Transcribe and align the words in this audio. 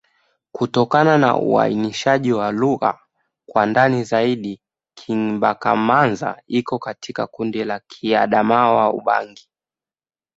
Kufuatana 0.51 1.17
na 1.17 1.37
uainishaji 1.37 2.33
wa 2.33 2.51
lugha 2.51 2.99
kwa 3.45 3.65
ndani 3.65 4.03
zaidi, 4.03 4.61
Kingbaka-Manza 4.97 6.41
iko 6.47 6.79
katika 6.79 7.27
kundi 7.27 7.63
la 7.63 7.79
Kiadamawa-Ubangi. 7.79 9.49